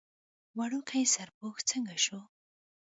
[0.57, 2.19] وړوکی سرپوښ څنګ ته شو.